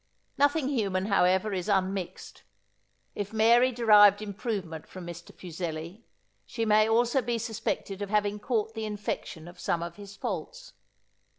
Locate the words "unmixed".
1.69-2.41